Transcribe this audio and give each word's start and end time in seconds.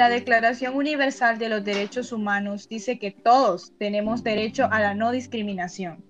La 0.00 0.08
Declaración 0.08 0.76
Universal 0.76 1.38
de 1.38 1.50
los 1.50 1.62
Derechos 1.62 2.10
Humanos 2.10 2.70
dice 2.70 2.98
que 2.98 3.10
todos 3.10 3.74
tenemos 3.78 4.24
derecho 4.24 4.64
a 4.70 4.80
la 4.80 4.94
no 4.94 5.12
discriminación. 5.12 6.02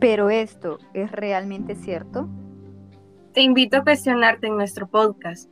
¿Pero 0.00 0.30
esto 0.30 0.78
es 0.94 1.12
realmente 1.12 1.74
cierto? 1.74 2.26
Te 3.34 3.42
invito 3.42 3.76
a 3.76 3.84
cuestionarte 3.84 4.46
en 4.46 4.56
nuestro 4.56 4.88
podcast. 4.88 5.50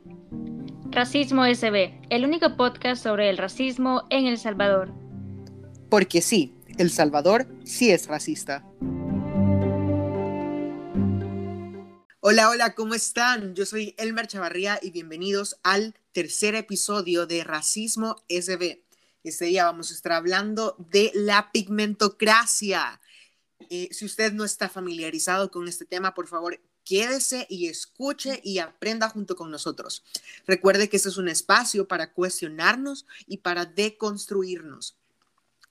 Racismo 0.89 1.45
SB, 1.45 2.01
el 2.09 2.25
único 2.25 2.57
podcast 2.57 3.03
sobre 3.03 3.29
el 3.29 3.37
racismo 3.37 4.07
en 4.09 4.25
El 4.25 4.39
Salvador. 4.39 4.91
Porque 5.87 6.23
sí, 6.23 6.55
El 6.79 6.89
Salvador 6.89 7.45
sí 7.63 7.91
es 7.91 8.07
racista. 8.07 8.65
Hola, 12.21 12.49
hola, 12.49 12.73
¿cómo 12.73 12.95
están? 12.95 13.53
Yo 13.53 13.67
soy 13.67 13.93
Elmer 13.99 14.25
Chavarría 14.25 14.79
y 14.81 14.89
bienvenidos 14.89 15.59
al 15.61 15.93
tercer 16.17 16.55
episodio 16.55 17.27
de 17.27 17.43
Racismo 17.43 18.23
SB. 18.27 18.81
Este 19.23 19.45
día 19.45 19.65
vamos 19.65 19.91
a 19.91 19.93
estar 19.93 20.13
hablando 20.13 20.75
de 20.89 21.11
la 21.13 21.51
pigmentocracia. 21.51 22.99
Eh, 23.69 23.89
si 23.91 24.03
usted 24.03 24.33
no 24.33 24.43
está 24.43 24.67
familiarizado 24.67 25.51
con 25.51 25.67
este 25.67 25.85
tema, 25.85 26.15
por 26.15 26.27
favor, 26.27 26.59
quédese 26.83 27.45
y 27.51 27.67
escuche 27.67 28.41
y 28.43 28.57
aprenda 28.57 29.09
junto 29.09 29.35
con 29.35 29.51
nosotros. 29.51 30.03
Recuerde 30.47 30.89
que 30.89 30.97
este 30.97 31.09
es 31.09 31.17
un 31.17 31.27
espacio 31.27 31.87
para 31.87 32.11
cuestionarnos 32.13 33.05
y 33.27 33.37
para 33.37 33.65
deconstruirnos. 33.65 34.97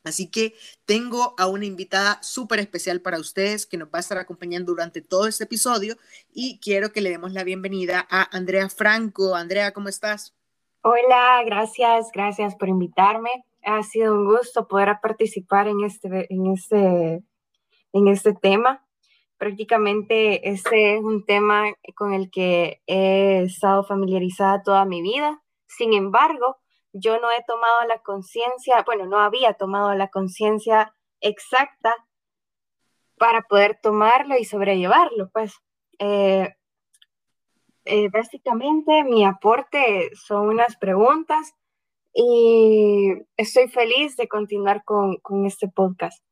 Así 0.04 0.28
que 0.28 0.54
tengo 0.84 1.34
a 1.38 1.48
una 1.48 1.64
invitada 1.64 2.22
súper 2.22 2.60
especial 2.60 3.00
para 3.00 3.18
ustedes 3.18 3.66
que 3.66 3.78
nos 3.78 3.88
va 3.88 3.98
a 3.98 4.00
estar 4.00 4.18
acompañando 4.18 4.70
durante 4.70 5.02
todo 5.02 5.26
este 5.26 5.42
episodio 5.42 5.98
y 6.32 6.60
quiero 6.60 6.92
que 6.92 7.00
le 7.00 7.10
demos 7.10 7.32
la 7.32 7.42
bienvenida 7.42 8.06
a 8.08 8.28
Andrea 8.36 8.68
Franco. 8.68 9.34
Andrea, 9.34 9.72
¿cómo 9.72 9.88
estás? 9.88 10.35
Hola, 10.88 11.42
gracias, 11.44 12.12
gracias 12.12 12.54
por 12.54 12.68
invitarme. 12.68 13.44
Ha 13.64 13.82
sido 13.82 14.14
un 14.14 14.24
gusto 14.24 14.68
poder 14.68 14.96
participar 15.02 15.66
en 15.66 15.82
este, 15.82 16.32
en 16.32 16.46
este, 16.52 17.24
en 17.92 18.06
este 18.06 18.34
tema. 18.34 18.86
Prácticamente 19.36 20.48
este 20.48 20.94
es 20.94 21.02
un 21.02 21.24
tema 21.24 21.64
con 21.96 22.14
el 22.14 22.30
que 22.30 22.82
he 22.86 23.42
estado 23.42 23.82
familiarizada 23.82 24.62
toda 24.62 24.84
mi 24.84 25.02
vida. 25.02 25.42
Sin 25.66 25.92
embargo, 25.92 26.58
yo 26.92 27.18
no 27.18 27.32
he 27.32 27.42
tomado 27.48 27.84
la 27.88 27.98
conciencia, 27.98 28.84
bueno, 28.86 29.06
no 29.06 29.18
había 29.18 29.54
tomado 29.54 29.92
la 29.94 30.06
conciencia 30.06 30.94
exacta 31.20 31.96
para 33.18 33.42
poder 33.42 33.76
tomarlo 33.82 34.38
y 34.38 34.44
sobrellevarlo, 34.44 35.30
pues. 35.32 35.52
Eh, 35.98 36.54
eh, 37.86 38.08
básicamente 38.08 39.04
mi 39.04 39.24
aporte 39.24 40.10
son 40.14 40.48
unas 40.48 40.76
preguntas 40.76 41.54
y 42.12 43.12
estoy 43.36 43.68
feliz 43.68 44.16
de 44.16 44.28
continuar 44.28 44.84
con, 44.84 45.16
con 45.18 45.46
este 45.46 45.68
podcast. 45.68 46.22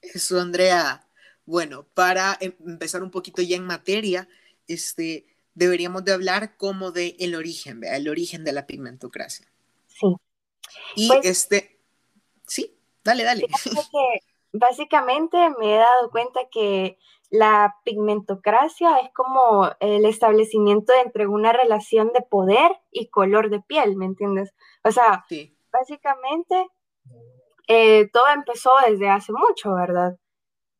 Eso, 0.00 0.40
Andrea. 0.40 1.08
Bueno, 1.46 1.86
para 1.94 2.36
em, 2.40 2.54
empezar 2.66 3.02
un 3.02 3.10
poquito 3.10 3.40
ya 3.42 3.56
en 3.56 3.64
materia, 3.64 4.28
este, 4.66 5.26
deberíamos 5.54 6.04
de 6.04 6.12
hablar 6.12 6.56
como 6.56 6.92
de 6.92 7.16
el 7.20 7.34
origen, 7.34 7.82
el 7.84 8.08
origen 8.08 8.44
de 8.44 8.52
la 8.52 8.66
pigmentocracia. 8.66 9.46
Sí. 9.86 10.14
Y 10.94 11.08
pues 11.08 11.24
este, 11.24 11.80
sí, 12.46 12.76
dale, 13.02 13.24
dale. 13.24 13.46
básicamente 14.52 15.36
me 15.58 15.74
he 15.74 15.78
dado 15.78 16.10
cuenta 16.10 16.40
que 16.50 16.98
la 17.30 17.76
pigmentocracia 17.84 18.98
es 18.98 19.10
como 19.12 19.70
el 19.80 20.04
establecimiento 20.04 20.92
entre 21.04 21.26
una 21.26 21.52
relación 21.52 22.12
de 22.12 22.22
poder 22.22 22.70
y 22.90 23.08
color 23.08 23.50
de 23.50 23.60
piel, 23.60 23.96
¿me 23.96 24.06
entiendes? 24.06 24.54
O 24.84 24.90
sea, 24.90 25.26
básicamente 25.72 26.68
eh, 27.66 28.08
todo 28.12 28.24
empezó 28.34 28.70
desde 28.86 29.10
hace 29.10 29.32
mucho, 29.32 29.74
¿verdad? 29.74 30.16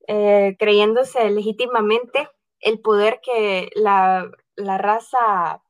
Eh, 0.06 0.56
creyéndose 0.58 1.28
legítimamente 1.30 2.30
el 2.60 2.80
poder 2.80 3.20
que 3.22 3.70
la, 3.74 4.30
la 4.56 4.78
raza 4.78 5.62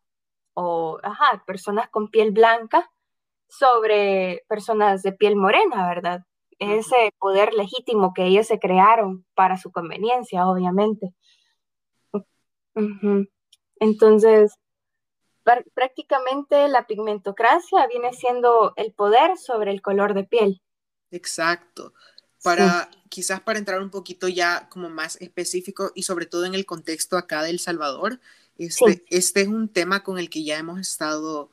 o, 0.54 0.98
ajá, 1.02 1.42
personas 1.46 1.88
con 1.88 2.08
piel 2.08 2.30
blanca 2.30 2.90
sobre 3.48 4.44
personas 4.48 5.02
de 5.02 5.12
piel 5.12 5.36
morena, 5.36 5.88
¿verdad? 5.88 6.24
Ese 6.58 7.12
poder 7.18 7.54
legítimo 7.54 8.12
que 8.14 8.26
ellos 8.26 8.46
se 8.46 8.58
crearon 8.58 9.24
para 9.34 9.56
su 9.58 9.70
conveniencia, 9.70 10.46
obviamente. 10.46 11.14
Entonces, 13.80 14.52
prácticamente 15.74 16.68
la 16.68 16.86
pigmentocracia 16.86 17.86
viene 17.86 18.12
siendo 18.12 18.72
el 18.76 18.92
poder 18.92 19.38
sobre 19.38 19.70
el 19.70 19.82
color 19.82 20.14
de 20.14 20.24
piel. 20.24 20.60
Exacto. 21.10 21.94
Para 22.42 22.90
quizás 23.08 23.40
para 23.40 23.58
entrar 23.58 23.80
un 23.80 23.90
poquito 23.90 24.28
ya 24.28 24.68
como 24.68 24.90
más 24.90 25.16
específico 25.20 25.90
y 25.94 26.02
sobre 26.02 26.26
todo 26.26 26.44
en 26.44 26.54
el 26.54 26.66
contexto 26.66 27.16
acá 27.16 27.42
de 27.42 27.50
El 27.50 27.58
Salvador, 27.58 28.20
este, 28.58 29.04
este 29.10 29.42
es 29.42 29.48
un 29.48 29.68
tema 29.68 30.02
con 30.02 30.18
el 30.18 30.28
que 30.28 30.44
ya 30.44 30.58
hemos 30.58 30.80
estado 30.80 31.50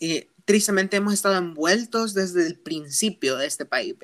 eh, 0.00 0.28
tristemente 0.44 0.96
hemos 0.96 1.14
estado 1.14 1.36
envueltos 1.36 2.14
desde 2.14 2.46
el 2.46 2.58
principio 2.58 3.36
de 3.36 3.46
este 3.46 3.64
país, 3.64 3.94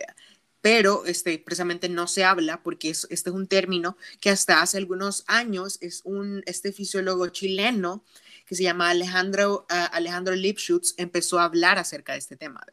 pero 0.61 1.05
este, 1.07 1.39
precisamente 1.39 1.89
no 1.89 2.07
se 2.09 2.25
habla 2.25 2.63
porque 2.63 2.91
este 2.91 3.15
es 3.15 3.27
un 3.27 3.47
término 3.47 3.97
que 4.21 4.31
hasta 4.31 4.61
hace 4.61 4.79
algunos 4.79 5.25
años 5.27 5.79
es 5.81 6.03
un, 6.05 6.43
este 6.47 6.73
fisiólogo 6.73 7.29
chileno 7.29 8.05
que 8.47 8.55
se 8.55 8.63
llama 8.63 8.89
Alejandro, 8.89 9.67
uh, 9.71 9.93
Alejandro 9.93 10.35
Lipschutz, 10.35 10.95
empezó 10.97 11.39
a 11.39 11.45
hablar 11.45 11.79
acerca 11.79 12.13
de 12.15 12.19
este 12.19 12.35
tema. 12.37 12.65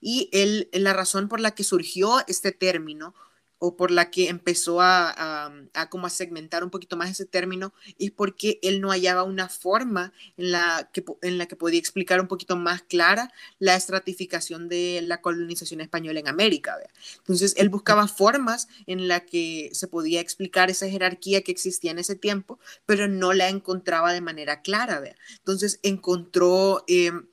Y 0.00 0.30
él, 0.32 0.70
la 0.72 0.94
razón 0.94 1.28
por 1.28 1.40
la 1.40 1.54
que 1.54 1.64
surgió 1.64 2.24
este 2.26 2.50
término 2.50 3.14
o 3.58 3.76
por 3.76 3.90
la 3.90 4.10
que 4.10 4.28
empezó 4.28 4.80
a, 4.80 5.52
como 5.90 6.06
a 6.06 6.10
segmentar 6.10 6.62
un 6.62 6.70
poquito 6.70 6.96
más 6.96 7.10
ese 7.10 7.26
término 7.26 7.72
es 7.98 8.10
porque 8.10 8.58
él 8.62 8.80
no 8.80 8.90
hallaba 8.90 9.24
una 9.24 9.48
forma 9.48 10.12
en 10.36 10.52
la 10.52 10.90
que, 10.92 11.04
en 11.22 11.38
la 11.38 11.46
que 11.46 11.56
podía 11.56 11.78
explicar 11.78 12.20
un 12.20 12.28
poquito 12.28 12.56
más 12.56 12.82
clara 12.82 13.32
la 13.58 13.74
estratificación 13.74 14.68
de 14.68 15.00
la 15.02 15.20
colonización 15.20 15.80
española 15.80 16.20
en 16.20 16.28
América. 16.28 16.76
Entonces, 17.18 17.54
él 17.56 17.68
buscaba 17.68 18.06
formas 18.06 18.68
en 18.86 19.08
la 19.08 19.20
que 19.26 19.70
se 19.72 19.88
podía 19.88 20.20
explicar 20.20 20.70
esa 20.70 20.88
jerarquía 20.88 21.42
que 21.42 21.52
existía 21.52 21.90
en 21.90 21.98
ese 21.98 22.14
tiempo, 22.14 22.58
pero 22.86 23.08
no 23.08 23.32
la 23.32 23.48
encontraba 23.48 24.12
de 24.12 24.20
manera 24.20 24.62
clara. 24.62 25.02
Entonces, 25.38 25.80
encontró 25.82 26.84
em, 26.86 27.26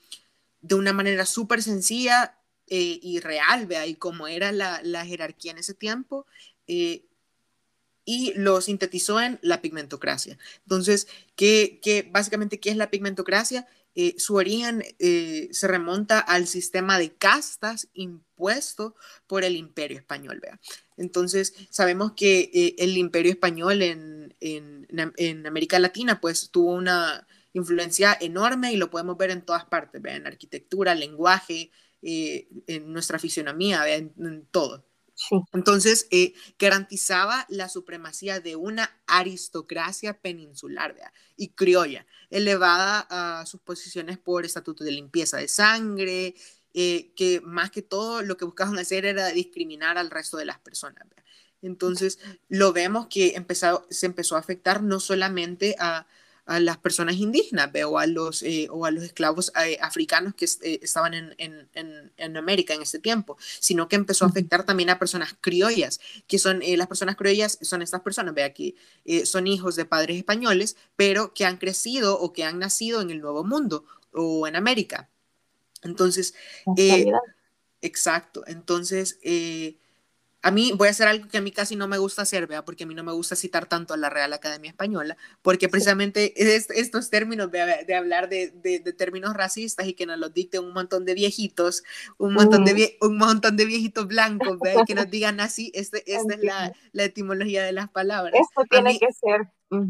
de 0.61 0.75
una 0.75 0.93
manera 0.93 1.25
súper 1.25 1.61
sencilla 1.61 2.37
eh, 2.67 2.99
y 3.01 3.19
real, 3.19 3.67
vea, 3.67 3.85
y 3.85 3.95
cómo 3.95 4.27
era 4.27 4.51
la, 4.51 5.05
jerarquía 5.05 5.51
en 5.51 5.59
ese 5.59 5.73
tiempo, 5.73 6.25
eh, 6.67 7.05
y 8.05 8.33
lo 8.35 8.61
sintetizó 8.61 9.19
en 9.19 9.39
la 9.41 9.61
pigmentocracia. 9.61 10.37
Entonces, 10.63 11.07
¿qué, 11.35 11.79
qué 11.81 12.07
básicamente, 12.11 12.59
¿qué 12.59 12.69
es 12.71 12.77
la 12.77 12.91
pigmentocracia? 12.91 13.67
Eh, 13.95 14.15
su 14.17 14.35
origen 14.35 14.83
se 14.99 15.67
remonta 15.67 16.19
al 16.19 16.47
sistema 16.47 16.99
de 16.99 17.13
castas 17.13 17.87
impuesto 17.93 18.95
por 19.25 19.43
el 19.43 19.55
imperio 19.55 19.97
español. 19.97 20.39
¿vea? 20.41 20.59
Entonces, 20.97 21.53
sabemos 21.69 22.11
que 22.11 22.75
el 22.77 22.97
imperio 22.97 23.31
español 23.31 23.81
en, 23.81 24.35
en, 24.39 24.87
en, 25.17 25.47
América 25.47 25.79
Latina 25.79 26.19
pues 26.19 26.49
tuvo 26.51 26.73
una 26.73 27.25
influencia 27.53 28.17
enorme 28.19 28.73
y 28.73 28.77
lo 28.77 28.89
podemos 28.89 29.17
ver 29.17 29.31
en 29.31 29.41
todas 29.41 29.65
partes, 29.65 30.01
¿vea? 30.01 30.15
en 30.15 30.27
arquitectura, 30.27 30.93
lenguaje, 30.93 31.71
eh, 32.07 32.47
en 32.67 32.93
nuestra 32.93 33.17
fisionomía, 33.17 33.89
en, 33.89 34.45
todo. 34.51 34.85
Entonces, 35.53 36.07
eh, 36.11 36.35
garantizaba 36.59 37.47
la 37.49 37.67
supremacía 37.67 38.39
de 38.39 38.55
una 38.55 38.91
aristocracia 39.07 40.21
peninsular 40.21 40.95
y 41.35 41.53
criolla, 41.55 42.05
elevada 42.29 43.07
a 43.09 43.47
sus 43.47 43.59
posiciones 43.61 44.19
por 44.19 44.45
estatuto 44.45 44.83
de 44.83 44.91
limpieza 44.91 45.37
de 45.37 45.47
sangre, 45.47 46.35
eh, 46.75 47.11
que 47.15 47.41
más 47.41 47.71
que 47.71 47.81
todo 47.81 48.21
lo 48.21 48.37
que 48.37 48.45
buscaban 48.45 48.77
hacer 48.77 49.05
era 49.05 49.29
discriminar 49.29 49.97
al 49.97 50.11
resto 50.11 50.37
de 50.37 50.45
las 50.45 50.59
personas. 50.59 51.07
Entonces, 51.63 52.19
lo 52.49 52.71
vemos 52.71 53.07
que 53.07 53.33
empezado, 53.35 53.87
se 53.89 54.05
empezó 54.05 54.35
a 54.35 54.39
afectar 54.41 54.83
no 54.83 54.99
solamente 54.99 55.75
a, 55.79 56.05
a 56.45 56.59
las 56.59 56.77
personas 56.77 57.15
indígenas 57.15 57.69
o, 57.85 57.97
a 57.97 58.05
los, 58.05 58.43
eh, 58.43 58.67
o 58.69 58.85
a 58.85 58.91
los 58.91 59.03
esclavos 59.03 59.51
eh, 59.65 59.77
africanos 59.81 60.35
que 60.35 60.45
eh, 60.45 60.79
estaban 60.81 61.13
en, 61.13 61.35
en, 61.37 62.11
en, 62.17 62.37
América 62.37 62.73
en 62.73 62.83
ese 62.83 62.99
tiempo, 62.99 63.37
sino 63.59 63.87
que 63.87 63.95
empezó 63.95 64.25
a 64.25 64.27
afectar 64.27 64.63
también 64.63 64.89
a 64.89 64.99
personas 64.99 65.35
criollas, 65.41 65.99
que 66.27 66.37
son 66.37 66.61
las 66.65 66.87
personas 66.87 67.15
criollas, 67.15 67.57
son 67.61 67.81
estas 67.81 68.01
personas, 68.01 68.35
vea 68.35 68.53
que 68.53 68.75
son 69.25 69.47
hijos 69.47 69.75
de 69.75 69.85
padres 69.85 70.17
españoles, 70.17 70.75
pero 70.95 71.33
que 71.33 71.45
han 71.45 71.57
crecido 71.57 72.19
o 72.19 72.33
que 72.33 72.43
han 72.43 72.59
nacido 72.59 73.01
en 73.01 73.09
el 73.09 73.21
Nuevo 73.21 73.43
Mundo 73.43 73.85
o 74.11 74.47
en 74.47 74.55
América. 74.55 75.09
Entonces, 75.81 76.35
exacto, 77.81 78.43
entonces 78.47 79.17
a 80.45 80.51
mí 80.51 80.73
voy 80.77 80.89
a 80.89 80.91
hacer 80.91 81.07
algo 81.07 81.27
que 81.27 81.39
a 81.39 81.41
mí 81.41 81.51
casi 81.51 81.75
no 81.75 81.87
me 81.87 81.97
gusta 81.97 82.21
hacer, 82.21 82.45
¿vea? 82.45 82.63
porque 82.63 82.83
a 82.83 82.87
mí 82.87 82.93
no 82.93 83.03
me 83.03 83.11
gusta 83.11 83.35
citar 83.35 83.65
tanto 83.65 83.95
a 83.95 83.97
la 83.97 84.11
Real 84.11 84.31
Academia 84.31 84.69
Española, 84.69 85.17
porque 85.41 85.69
precisamente 85.69 86.35
estos 86.37 87.09
términos 87.09 87.49
de, 87.49 87.95
hablar 87.95 88.29
de, 88.29 88.51
términos 88.95 89.33
racistas 89.33 89.87
y 89.87 89.95
que 89.95 90.05
nos 90.05 90.19
los 90.19 90.35
dicten 90.35 90.63
un 90.63 90.71
montón 90.71 91.03
de 91.03 91.15
viejitos, 91.15 91.83
un 92.19 92.35
montón, 92.35 92.63
de, 92.63 92.95
un 93.01 93.17
montón 93.17 93.57
de 93.57 93.65
viejitos 93.65 94.05
blancos, 94.05 94.59
¿vea? 94.59 94.83
que 94.85 94.93
nos 94.93 95.09
digan 95.09 95.39
así, 95.39 95.71
este, 95.73 96.03
esta 96.05 96.35
es 96.35 96.43
la, 96.43 97.05
etimología 97.05 97.63
de 97.63 97.71
las 97.71 97.89
palabras. 97.89 98.39
Esto 98.39 98.65
tiene 98.69 98.99
que 98.99 99.11
ser. 99.13 99.47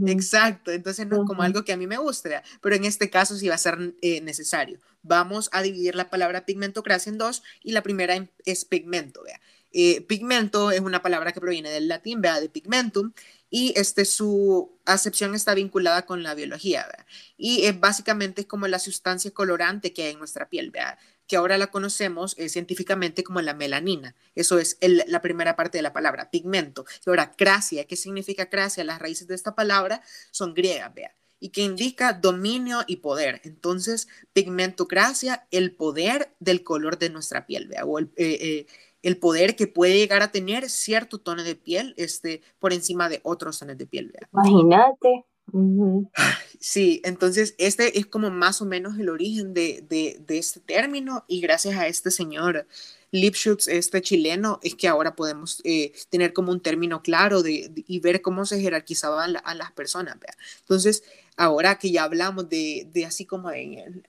Exacto, 0.08 0.72
entonces 0.72 1.06
no 1.06 1.18
es 1.18 1.28
como 1.28 1.44
algo 1.44 1.66
que 1.66 1.74
a 1.74 1.78
mí 1.78 1.86
me 1.86 1.98
guste, 1.98 2.42
pero 2.62 2.78
en 2.78 2.86
este 2.86 3.10
caso 3.10 3.36
sí 3.36 3.50
va 3.50 3.56
a 3.56 3.58
ser 3.58 3.94
eh, 4.02 4.22
necesario. 4.22 4.80
Vamos 5.02 5.50
a 5.52 5.62
dividir 5.62 5.96
la 5.96 6.10
palabra 6.10 6.46
pigmentocracia 6.46 7.10
en 7.10 7.18
dos 7.18 7.44
y 7.62 7.74
la 7.74 7.84
primera 7.84 8.26
es 8.46 8.64
pigmento, 8.64 9.22
¿vea? 9.22 9.42
Eh, 9.78 10.00
pigmento 10.08 10.72
es 10.72 10.80
una 10.80 11.02
palabra 11.02 11.34
que 11.34 11.42
proviene 11.42 11.70
del 11.70 11.90
latín, 11.90 12.22
vea, 12.22 12.40
de 12.40 12.48
pigmentum, 12.48 13.12
y 13.50 13.74
este, 13.76 14.06
su 14.06 14.80
acepción 14.86 15.36
está 15.36 15.54
vinculada 15.54 16.06
con 16.06 16.24
la 16.24 16.34
biología, 16.34 16.88
¿vea? 16.88 17.06
y 17.38 17.66
es 17.66 17.78
básicamente 17.78 18.48
como 18.48 18.70
la 18.70 18.80
sustancia 18.80 19.32
colorante 19.32 19.92
que 19.92 20.04
hay 20.04 20.14
en 20.14 20.20
nuestra 20.20 20.48
piel, 20.48 20.72
¿vea? 20.72 20.98
que 21.28 21.36
ahora 21.36 21.58
la 21.58 21.68
conocemos 21.68 22.36
eh, 22.38 22.48
científicamente 22.48 23.26
como 23.26 23.42
la 23.42 23.54
melanina. 23.54 24.16
Eso 24.34 24.60
es 24.60 24.78
la 24.82 25.22
primera 25.22 25.58
parte 25.58 25.78
de 25.78 25.82
la 25.82 25.92
palabra, 25.92 26.32
pigmento. 26.32 26.86
Y 27.06 27.10
ahora, 27.10 27.34
cracia, 27.36 27.86
¿qué 27.86 27.98
significa 27.98 28.50
cracia? 28.50 28.84
Las 28.86 29.00
raíces 29.00 29.28
de 29.28 29.36
esta 29.36 29.56
palabra 29.56 30.02
son 30.32 30.54
griegas, 30.54 30.94
vea 30.94 31.14
y 31.38 31.50
que 31.50 31.62
indica 31.62 32.14
dominio 32.14 32.84
y 32.88 32.98
poder. 32.98 33.42
Entonces, 33.44 34.08
pigmentocracia, 34.34 35.48
el 35.52 35.74
poder 35.74 36.34
del 36.40 36.64
color 36.64 36.98
de 36.98 37.10
nuestra 37.10 37.46
piel, 37.46 37.68
¿vea? 37.68 37.86
o 37.86 38.00
el, 38.00 38.10
eh, 38.16 38.68
el 39.06 39.18
poder 39.18 39.56
que 39.56 39.68
puede 39.68 39.98
llegar 39.98 40.24
a 40.24 40.32
tener 40.32 40.68
cierto 40.68 41.20
tono 41.20 41.44
de 41.44 41.56
piel 41.56 41.94
este, 41.96 42.42
por 42.58 42.74
encima 42.74 43.08
de 43.08 43.20
otros 43.24 43.60
tonos 43.60 43.78
de 43.78 43.86
piel. 43.86 44.12
Imagínate. 44.34 45.26
Sí, 46.60 47.02
entonces 47.04 47.54
este 47.60 48.00
es 48.00 48.08
como 48.08 48.32
más 48.32 48.64
o 48.64 48.66
menos 48.66 48.98
el 48.98 49.10
origen 49.10 49.54
de, 49.54 49.86
de, 49.88 50.38
este 50.38 50.60
término 50.60 51.24
y 51.28 51.40
gracias 51.40 51.78
a 51.78 51.86
este 51.86 52.10
señor 52.10 52.66
Lipschutz, 53.12 53.68
este 53.68 54.02
chileno, 54.02 54.60
es 54.64 54.74
que 54.74 54.88
ahora 54.88 55.16
podemos 55.16 55.62
eh, 55.64 55.94
tener 56.10 56.34
como 56.34 56.52
un 56.52 56.62
término 56.62 57.04
claro 57.04 57.44
de, 57.44 57.72
y 57.76 58.00
ver 58.00 58.24
cómo 58.24 58.46
se 58.46 58.60
jerarquizaban 58.60 59.36
a 59.44 59.54
las 59.54 59.72
personas. 59.72 60.18
Entonces, 60.62 61.04
ahora 61.38 61.78
que 61.78 61.92
ya 61.92 62.04
hablamos 62.06 62.50
de, 62.50 62.90
de 62.92 63.06
así 63.06 63.26
como 63.26 63.52
en, 63.52 64.04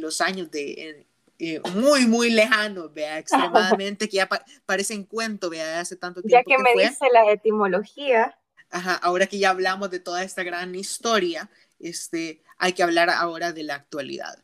los 0.00 0.20
años 0.20 0.50
de 0.52 1.06
eh, 1.38 1.60
muy, 1.72 2.06
muy 2.06 2.30
lejano, 2.30 2.88
vea, 2.88 3.18
extremadamente, 3.18 4.08
que 4.08 4.16
ya 4.16 4.28
parecen 4.66 5.04
cuento, 5.04 5.50
vea, 5.50 5.80
hace 5.80 5.96
tanto 5.96 6.20
tiempo. 6.22 6.50
Ya 6.50 6.56
que, 6.56 6.62
me 6.62 6.82
dice 6.82 7.06
la 7.12 7.30
etimología. 7.30 8.36
Ajá, 8.70 8.94
ahora 8.94 9.26
que 9.26 9.38
ya 9.38 9.50
hablamos 9.50 9.90
de 9.90 10.00
toda 10.00 10.22
esta 10.24 10.42
gran 10.42 10.74
historia, 10.74 11.48
este, 11.78 12.42
hay 12.58 12.72
que 12.72 12.82
hablar 12.82 13.08
ahora 13.08 13.52
de 13.52 13.62
la 13.62 13.76
actualidad. 13.76 14.42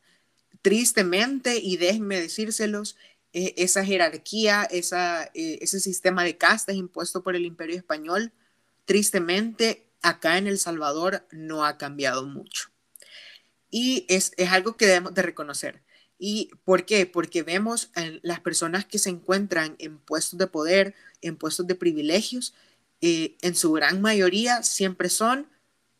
Tristemente, 0.62 1.58
y 1.58 1.76
déjenme 1.76 2.20
decírselos, 2.20 2.96
e, 3.32 3.54
esa 3.58 3.84
jerarquía, 3.84 4.62
esa, 4.70 5.24
e, 5.34 5.58
ese 5.60 5.80
sistema 5.80 6.22
de 6.22 6.38
castas 6.38 6.76
impuesto 6.76 7.22
por 7.22 7.34
el 7.34 7.44
imperio 7.44 7.76
español, 7.76 8.32
tristemente, 8.84 9.90
acá 10.00 10.38
en 10.38 10.46
El 10.46 10.58
Salvador 10.58 11.26
no 11.32 11.64
ha 11.64 11.76
cambiado 11.76 12.24
mucho. 12.24 12.70
Y 13.68 14.06
es, 14.08 14.32
es 14.36 14.52
algo 14.52 14.76
que 14.76 14.86
debemos 14.86 15.12
de 15.12 15.22
reconocer 15.22 15.83
¿Y 16.18 16.50
por 16.64 16.84
qué? 16.86 17.06
Porque 17.06 17.42
vemos 17.42 17.90
en 17.96 18.20
las 18.22 18.40
personas 18.40 18.84
que 18.84 18.98
se 18.98 19.10
encuentran 19.10 19.76
en 19.78 19.98
puestos 19.98 20.38
de 20.38 20.46
poder, 20.46 20.94
en 21.22 21.36
puestos 21.36 21.66
de 21.66 21.74
privilegios, 21.74 22.54
eh, 23.00 23.36
en 23.42 23.54
su 23.54 23.72
gran 23.72 24.00
mayoría 24.00 24.62
siempre 24.62 25.08
son 25.08 25.48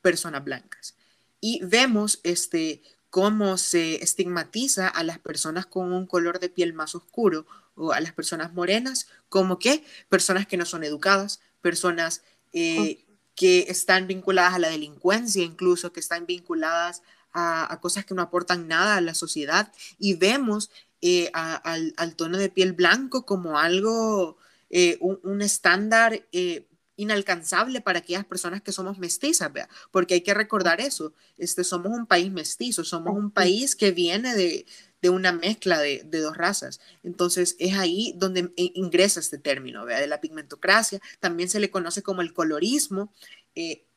personas 0.00 0.44
blancas. 0.44 0.94
Y 1.40 1.60
vemos 1.64 2.20
este, 2.22 2.82
cómo 3.10 3.58
se 3.58 4.02
estigmatiza 4.02 4.88
a 4.88 5.04
las 5.04 5.18
personas 5.18 5.66
con 5.66 5.92
un 5.92 6.06
color 6.06 6.40
de 6.40 6.48
piel 6.48 6.72
más 6.72 6.94
oscuro 6.94 7.46
o 7.74 7.92
a 7.92 8.00
las 8.00 8.12
personas 8.12 8.52
morenas 8.52 9.08
como 9.28 9.58
que 9.58 9.84
personas 10.08 10.46
que 10.46 10.56
no 10.56 10.64
son 10.64 10.84
educadas, 10.84 11.40
personas 11.60 12.22
eh, 12.52 13.04
que 13.34 13.66
están 13.68 14.06
vinculadas 14.06 14.54
a 14.54 14.58
la 14.58 14.68
delincuencia, 14.68 15.44
incluso 15.44 15.92
que 15.92 16.00
están 16.00 16.26
vinculadas 16.26 17.02
a, 17.34 17.78
cosas 17.82 18.04
que 18.06 18.14
no 18.14 18.22
aportan 18.22 18.68
nada 18.68 18.96
a 18.96 19.00
la 19.00 19.14
sociedad 19.14 19.72
y 19.98 20.14
vemos 20.14 20.70
eh, 21.02 21.30
al, 21.34 22.14
tono 22.16 22.38
de 22.38 22.48
piel 22.48 22.72
blanco 22.72 23.26
como 23.26 23.58
algo, 23.58 24.38
eh, 24.70 24.96
un, 25.00 25.42
estándar 25.42 26.26
eh, 26.32 26.66
inalcanzable 26.96 27.80
para 27.80 27.98
aquellas 27.98 28.24
personas 28.24 28.62
que 28.62 28.72
somos 28.72 28.98
mestizas, 28.98 29.52
¿vea? 29.52 29.68
porque 29.90 30.14
hay 30.14 30.20
que 30.22 30.32
recordar 30.32 30.80
eso, 30.80 31.12
este, 31.36 31.64
somos 31.64 31.92
un 31.92 32.06
país 32.06 32.32
mestizo, 32.32 32.84
somos 32.84 33.14
un 33.14 33.30
país 33.30 33.76
que 33.76 33.90
viene 33.90 34.34
de, 34.34 34.64
una 35.10 35.32
mezcla 35.32 35.78
de, 35.80 36.02
dos 36.04 36.34
razas. 36.34 36.80
Entonces 37.02 37.56
es 37.58 37.74
ahí 37.74 38.14
donde 38.16 38.50
ingresa 38.56 39.20
este 39.20 39.36
término 39.36 39.84
¿vea? 39.84 40.00
de 40.00 40.06
la 40.06 40.22
pigmentocracia, 40.22 41.02
también 41.20 41.50
se 41.50 41.60
le 41.60 41.70
conoce 41.70 42.02
como 42.02 42.22
el 42.22 42.32
colorismo 42.32 43.12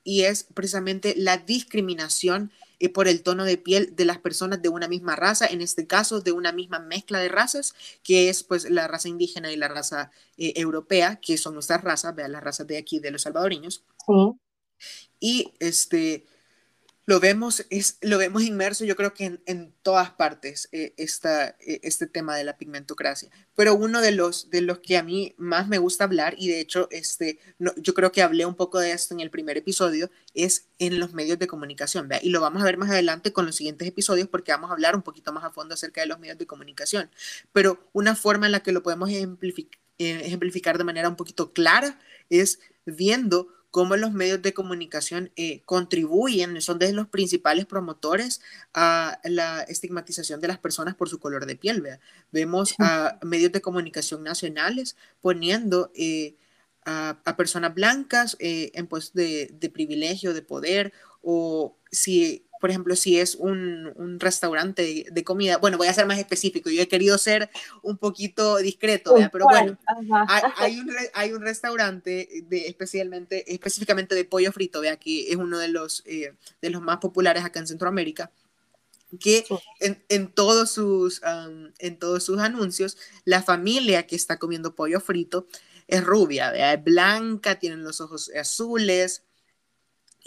y 0.08 0.22
es 0.24 0.44
precisamente 0.54 1.14
la 1.18 1.38
discriminación 1.38 2.52
eh, 2.80 2.90
por 2.90 3.08
el 3.08 3.24
tono 3.24 3.44
de 3.44 3.58
piel 3.58 3.96
de 3.96 4.06
las 4.06 4.20
personas 4.20 4.62
de 4.62 4.70
una 4.70 4.88
misma 4.88 5.16
raza, 5.16 5.48
en 5.48 5.62
este 5.62 5.88
caso 5.88 6.22
de 6.22 6.32
una 6.32 6.52
misma 6.52 6.80
mezcla 6.80 7.20
de 7.20 7.30
razas, 7.30 7.74
que 8.04 8.30
es 8.30 8.44
pues 8.44 8.70
la 8.70 8.88
raza 8.88 9.10
indígena 9.10 9.52
y 9.52 9.56
la 9.56 9.68
raza 9.68 10.12
eh, 10.38 10.54
europea, 10.56 11.20
que 11.22 11.38
son 11.38 11.54
nuestras 11.54 11.84
razas, 11.84 12.16
vean 12.16 12.32
las 12.32 12.44
razas 12.44 12.68
de 12.68 12.78
aquí 12.78 13.00
de 13.00 13.12
los 13.12 13.24
salvadoreños. 13.24 13.84
Y 15.20 15.54
este, 15.60 16.26
lo 17.08 17.22
vemos, 17.22 17.66
es, 17.70 17.98
lo 18.02 18.18
vemos 18.18 18.44
inmerso, 18.44 18.84
yo 18.84 18.98
creo 18.98 19.14
que 19.14 19.40
en, 19.46 19.74
todas 19.82 20.12
partes, 20.12 20.68
eh, 20.74 20.94
esta, 20.98 21.56
eh, 21.62 21.80
este 21.84 22.06
tema 22.06 22.36
de 22.36 22.44
la 22.44 22.58
pigmentocracia. 22.58 23.30
Pero 23.56 23.76
uno 23.76 24.02
de 24.02 24.12
los, 24.12 24.50
de 24.50 24.60
los 24.60 24.80
que 24.80 24.98
a 24.98 25.04
mí 25.04 25.34
más 25.38 25.70
me 25.70 25.78
gusta 25.78 26.04
hablar, 26.04 26.36
y 26.38 26.50
de 26.50 26.60
hecho 26.60 26.90
este, 26.92 27.40
no, 27.60 27.74
yo 27.78 27.94
creo 27.94 28.12
que 28.12 28.22
hablé 28.22 28.46
un 28.46 28.56
poco 28.56 28.80
de 28.80 28.92
esto 28.92 29.14
en 29.14 29.22
el 29.22 29.32
primer 29.32 29.56
episodio, 29.56 30.12
es 30.34 30.68
en 30.80 31.00
los 31.00 31.14
medios 31.14 31.40
de 31.40 31.48
comunicación. 31.48 32.10
¿vea? 32.10 32.20
Y 32.22 32.30
lo 32.30 32.42
vamos 32.42 32.62
a 32.62 32.66
ver 32.66 32.78
más 32.78 32.90
adelante 32.90 33.32
con 33.32 33.46
los 33.46 33.56
siguientes 33.56 33.88
episodios 33.88 34.28
porque 34.28 34.52
vamos 34.52 34.70
a 34.70 34.74
hablar 34.74 34.94
un 34.94 35.02
poquito 35.02 35.32
más 35.32 35.46
a 35.46 35.52
fondo 35.52 35.76
acerca 35.76 36.02
de 36.02 36.08
los 36.08 36.20
medios 36.20 36.38
de 36.38 36.46
comunicación. 36.46 37.10
Pero 37.54 37.90
una 37.94 38.16
forma 38.16 38.48
en 38.48 38.52
la 38.52 38.64
que 38.64 38.74
lo 38.74 38.84
podemos 38.84 39.10
ejemplificar, 39.10 39.80
eh, 39.98 40.24
ejemplificar 40.26 40.78
de 40.78 40.84
manera 40.84 41.08
un 41.08 41.16
poquito 41.16 41.54
clara 41.54 42.00
es 42.30 42.60
viendo 42.86 43.48
cómo 43.72 43.96
los 43.98 44.12
medios 44.14 44.42
de 44.42 44.54
comunicación 44.54 45.32
eh, 45.36 45.62
contribuyen, 45.66 46.62
son 46.62 46.80
de 46.80 46.94
los 46.94 47.08
principales 47.08 47.66
promotores 47.66 48.42
a 48.74 49.20
la 49.24 49.62
estigmatización 49.64 50.42
de 50.42 50.48
las 50.48 50.58
personas 50.58 50.96
por 50.96 51.10
su 51.10 51.20
color 51.20 51.46
de 51.46 51.56
piel. 51.56 51.84
Vemos 52.32 52.76
a 52.80 53.20
medios 53.24 53.52
de 53.52 53.62
comunicación 53.62 54.24
nacionales 54.24 54.96
poniendo 55.22 55.92
eh, 55.96 56.36
a, 56.86 57.18
personas 57.38 57.74
blancas 57.76 58.38
eh, 58.40 58.72
en 58.74 58.88
puestos 58.88 59.14
de, 59.14 59.52
de 59.54 59.70
privilegio, 59.70 60.34
de 60.34 60.42
poder, 60.42 60.94
o 61.22 61.78
si 61.92 62.47
por 62.60 62.70
ejemplo, 62.70 62.96
si 62.96 63.20
es 63.20 63.36
un, 63.36 64.18
restaurante 64.20 65.06
de, 65.10 65.24
comida, 65.24 65.58
bueno, 65.58 65.78
voy 65.78 65.88
a 65.88 65.94
ser 65.94 66.06
más 66.06 66.20
específico, 66.20 66.70
yo 66.70 66.82
he 66.82 66.88
querido 66.88 67.18
ser 67.18 67.50
un 67.82 67.98
poquito 67.98 68.58
discreto, 68.58 69.16
pero 69.32 69.46
bueno, 69.46 69.78
hay, 70.58 70.80
un, 70.80 70.92
hay 71.14 71.34
un 71.34 71.42
restaurante 71.42 72.44
de, 72.48 72.68
especialmente, 72.68 73.52
específicamente 73.54 74.16
de 74.16 74.26
pollo 74.26 74.52
frito, 74.52 74.82
vea, 74.82 74.98
que 74.98 75.30
es 75.30 75.36
uno 75.36 75.60
de 75.60 75.68
los, 75.68 76.04
eh, 76.06 76.34
de 76.62 76.70
los 76.70 76.82
más 76.82 76.98
populares 76.98 77.44
acá 77.44 77.60
en 77.60 77.68
Centroamérica, 77.68 78.32
que 79.20 79.46
en, 79.80 80.28
todos 80.34 80.72
sus, 80.72 81.22
en 81.80 82.00
todos 82.00 82.24
sus 82.24 82.40
anuncios, 82.40 82.98
la 83.24 83.42
familia 83.42 84.06
que 84.06 84.16
está 84.16 84.38
comiendo 84.38 84.76
pollo 84.76 85.00
frito 85.00 85.48
es 85.88 86.04
rubia, 86.04 86.74
es 86.74 86.84
blanca, 86.84 87.60
tienen 87.60 87.84
los 87.84 88.02
ojos 88.02 88.30
azules, 88.38 89.24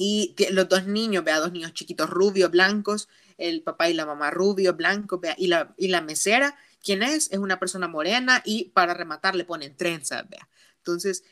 y 0.03 0.35
los 0.53 0.67
dos 0.67 0.87
niños, 0.87 1.23
vea, 1.25 1.41
dos 1.41 1.53
niños 1.53 1.75
chiquitos 1.75 2.09
rubios, 2.09 2.51
blancos, 2.51 3.11
el 3.37 3.61
papá 3.61 3.91
y 3.91 3.93
la 3.93 4.07
mamá 4.07 4.31
rubios, 4.31 4.75
blancos, 4.75 5.21
vea, 5.21 5.35
y 5.37 5.49
la, 5.49 5.75
y 5.77 5.89
la 5.89 6.01
mesera, 6.01 6.57
¿quién 6.83 7.03
es? 7.03 7.31
Es 7.31 7.39
una 7.39 7.59
persona 7.59 7.87
morena 7.87 8.41
y 8.47 8.71
para 8.71 8.95
rematar 8.95 9.35
le 9.35 9.45
ponen 9.45 9.77
trenzas, 9.77 10.27
vea. 10.31 10.49
Entonces, 10.79 11.23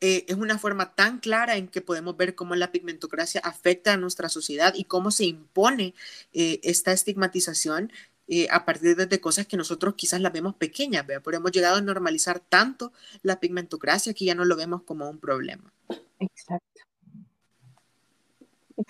eh, 0.00 0.24
es 0.26 0.34
una 0.34 0.58
forma 0.58 0.96
tan 0.96 1.20
clara 1.20 1.54
en 1.54 1.68
que 1.68 1.80
podemos 1.80 2.16
ver 2.16 2.34
cómo 2.34 2.56
la 2.56 2.72
pigmentocracia 2.72 3.40
afecta 3.44 3.92
a 3.92 3.96
nuestra 3.96 4.28
sociedad 4.28 4.74
y 4.74 4.82
cómo 4.82 5.12
se 5.12 5.26
impone 5.26 5.94
eh, 6.32 6.58
esta 6.64 6.90
estigmatización 6.90 7.92
eh, 8.26 8.48
a 8.50 8.64
partir 8.64 8.96
de, 8.96 9.20
cosas 9.20 9.46
que 9.46 9.56
nosotros 9.56 9.94
quizás 9.94 10.20
las 10.20 10.32
vemos 10.32 10.56
pequeñas, 10.56 11.06
¿vea? 11.06 11.20
pero 11.20 11.36
hemos 11.36 11.52
llegado 11.52 11.76
a 11.76 11.80
normalizar 11.80 12.40
tanto 12.40 12.92
la 13.22 13.38
pigmentocracia 13.38 14.12
que 14.12 14.24
ya 14.24 14.34
no 14.34 14.44
lo 14.44 14.56
vemos 14.56 14.82
como 14.82 15.08
un 15.08 15.20
problema. 15.20 15.72
Exacto. 16.18 16.61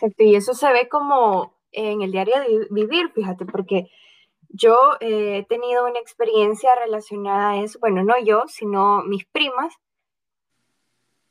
Exacto, 0.03 0.25
y 0.25 0.35
eso 0.35 0.53
se 0.53 0.73
ve 0.73 0.89
como 0.89 1.55
en 1.71 2.03
el 2.03 2.11
diario 2.11 2.35
de 2.41 2.67
vivir, 2.71 3.13
fíjate, 3.15 3.47
porque 3.47 3.89
yo 4.49 4.77
eh, 4.99 5.39
he 5.39 5.45
tenido 5.45 5.87
una 5.87 6.01
experiencia 6.01 6.75
relacionada 6.75 7.51
a 7.53 7.63
eso, 7.63 7.79
bueno, 7.79 8.03
no 8.03 8.19
yo, 8.19 8.43
sino 8.49 9.03
mis 9.05 9.25
primas, 9.27 9.73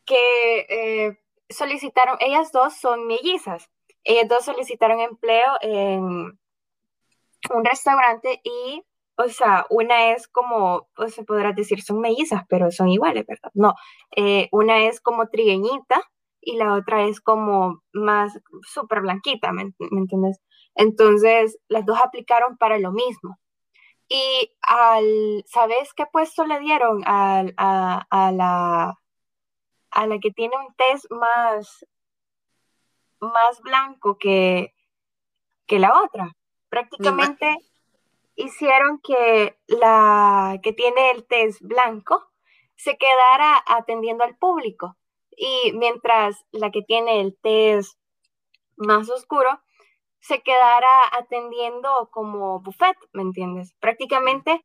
que 0.06 0.66
eh, 0.70 1.20
solicitaron, 1.50 2.16
ellas 2.22 2.54
dos 2.54 2.74
son 2.76 3.08
mellizas, 3.08 3.70
ellas 4.06 4.30
dos 4.30 4.46
solicitaron 4.46 5.02
empleo 5.02 5.52
en 5.60 6.40
un 7.54 7.66
restaurante 7.66 8.40
y, 8.46 8.84
o 9.18 9.28
sea, 9.28 9.66
una 9.70 10.14
es 10.14 10.30
como, 10.30 10.88
pues 10.96 11.14
se 11.14 11.26
podrá 11.26 11.52
decir, 11.52 11.82
son 11.82 12.00
mellizas, 12.00 12.44
pero 12.48 12.72
son 12.72 12.88
iguales, 12.88 13.26
¿verdad? 13.28 13.52
No, 13.54 13.76
eh, 14.16 14.48
una 14.54 14.86
es 14.88 15.02
como 15.02 15.28
trigueñita 15.28 16.02
y 16.42 16.58
la 16.58 16.74
otra 16.74 17.04
es 17.04 17.22
como 17.22 17.84
más 17.94 18.40
súper 18.64 19.02
blanquita, 19.02 19.52
¿me, 19.52 19.74
entiendes? 19.80 20.40
Entonces, 20.76 21.58
las 21.68 21.86
dos 21.86 22.00
aplicaron 22.04 22.58
para 22.58 22.80
lo 22.80 22.92
mismo. 22.92 23.40
Y 24.10 24.52
al, 24.62 25.44
¿sabes 25.48 25.94
qué 25.94 26.06
puesto 26.12 26.46
le 26.46 26.60
dieron 26.60 27.04
a, 27.06 27.46
a, 27.58 28.32
la, 28.32 29.00
a 29.92 30.08
la 30.08 30.20
que 30.20 30.32
tiene 30.32 30.56
un 30.58 30.74
test 30.76 31.06
más, 31.12 31.86
más 33.20 33.62
blanco 33.62 34.18
que, 34.18 34.74
que 35.68 35.80
la 35.80 36.02
otra? 36.02 36.36
Prácticamente 36.70 37.58
hicieron 38.36 39.00
que 39.00 39.58
la 39.68 40.60
que 40.64 40.74
tiene 40.74 41.12
el 41.12 41.26
test 41.26 41.62
blanco 41.62 42.32
se 42.76 42.98
quedara 42.98 43.64
atendiendo 43.68 44.24
al 44.24 44.36
público 44.36 44.98
y 45.42 45.74
mientras 45.74 46.46
la 46.52 46.70
que 46.70 46.84
tiene 46.84 47.20
el 47.20 47.36
test 47.42 47.98
más 48.76 49.10
oscuro 49.10 49.50
se 50.20 50.44
quedara 50.44 50.88
atendiendo 51.14 52.10
como 52.12 52.60
buffet, 52.60 52.96
¿me 53.12 53.24
entiendes? 53.24 53.74
Prácticamente 53.80 54.64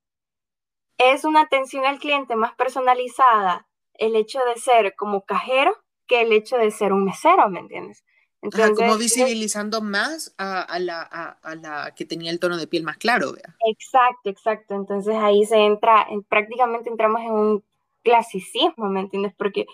es 0.99 1.25
una 1.25 1.41
atención 1.41 1.87
al 1.87 1.99
cliente 1.99 2.37
más 2.37 2.55
personalizada 2.57 3.67
el 3.95 4.17
hecho 4.17 4.39
de 4.45 4.61
ser 4.61 4.95
como 4.97 5.25
cajero 5.25 5.75
que 6.07 6.21
el 6.21 6.33
hecho 6.33 6.59
de 6.59 6.71
ser 6.71 6.93
un 6.93 7.07
mesero, 7.07 7.49
¿me 7.49 7.61
entiendes? 7.61 8.05
Entonces, 8.43 8.77
como 8.77 8.99
visibilizando 8.99 9.81
más 9.81 10.35
a, 10.37 10.79
la, 10.79 11.01
a, 11.01 11.55
la, 11.55 11.95
que 11.97 12.05
tenía 12.05 12.31
el 12.31 12.39
tono 12.39 12.59
de 12.59 12.67
piel 12.67 12.83
más 12.83 12.99
claro, 12.99 13.33
¿vea? 13.33 13.57
Exacto, 13.67 14.29
exacto. 14.29 14.75
Entonces 14.75 15.17
ahí 15.17 15.47
se 15.47 15.57
entra, 15.57 16.07
en, 16.11 16.23
prácticamente 16.23 16.91
entramos 16.91 17.23
en 17.23 17.33
un 17.33 17.65
clasicismo, 18.05 18.91
¿me 18.91 19.01
entiendes? 19.01 19.33
Porque 19.37 19.67